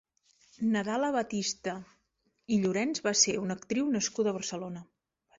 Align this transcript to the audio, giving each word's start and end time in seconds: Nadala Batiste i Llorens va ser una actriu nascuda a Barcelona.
Nadala 0.75 1.09
Batiste 1.15 1.75
i 2.55 2.57
Llorens 2.63 3.03
va 3.09 3.13
ser 3.25 3.35
una 3.41 3.57
actriu 3.61 3.91
nascuda 3.97 4.33
a 4.33 4.39
Barcelona. 4.39 4.83